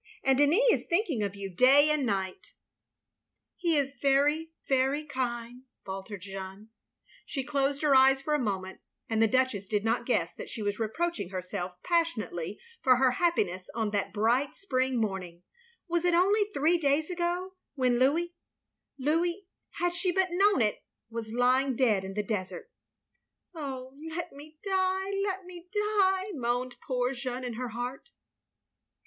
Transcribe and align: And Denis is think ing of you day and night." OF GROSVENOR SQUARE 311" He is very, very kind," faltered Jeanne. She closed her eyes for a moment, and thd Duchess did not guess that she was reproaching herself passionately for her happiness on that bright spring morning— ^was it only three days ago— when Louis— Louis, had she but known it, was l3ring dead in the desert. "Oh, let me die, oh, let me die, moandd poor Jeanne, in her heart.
And 0.23 0.39
Denis 0.39 0.63
is 0.71 0.85
think 0.87 1.11
ing 1.11 1.21
of 1.21 1.35
you 1.35 1.47
day 1.47 1.91
and 1.91 2.07
night." 2.07 2.55
OF 3.63 3.63
GROSVENOR 3.63 3.85
SQUARE 3.85 3.99
311" 4.01 4.55
He 4.65 4.65
is 4.65 4.71
very, 4.71 4.81
very 4.81 5.05
kind," 5.05 5.61
faltered 5.85 6.21
Jeanne. 6.23 6.69
She 7.27 7.43
closed 7.43 7.83
her 7.83 7.93
eyes 7.93 8.19
for 8.19 8.33
a 8.33 8.39
moment, 8.39 8.79
and 9.07 9.21
thd 9.21 9.29
Duchess 9.29 9.67
did 9.67 9.85
not 9.85 10.07
guess 10.07 10.33
that 10.33 10.49
she 10.49 10.63
was 10.63 10.79
reproaching 10.79 11.29
herself 11.29 11.73
passionately 11.83 12.59
for 12.81 12.95
her 12.95 13.11
happiness 13.11 13.69
on 13.75 13.91
that 13.91 14.11
bright 14.11 14.55
spring 14.55 14.99
morning— 14.99 15.43
^was 15.87 16.03
it 16.03 16.15
only 16.15 16.45
three 16.51 16.79
days 16.79 17.11
ago— 17.11 17.53
when 17.75 17.99
Louis— 17.99 18.33
Louis, 18.97 19.45
had 19.73 19.93
she 19.93 20.11
but 20.11 20.31
known 20.31 20.63
it, 20.63 20.81
was 21.11 21.31
l3ring 21.31 21.77
dead 21.77 22.03
in 22.03 22.15
the 22.15 22.23
desert. 22.23 22.71
"Oh, 23.53 23.93
let 24.09 24.31
me 24.33 24.57
die, 24.65 24.71
oh, 25.13 25.21
let 25.27 25.45
me 25.45 25.67
die, 25.71 26.31
moandd 26.33 26.73
poor 26.87 27.13
Jeanne, 27.13 27.43
in 27.43 27.53
her 27.53 27.67
heart. 27.69 28.09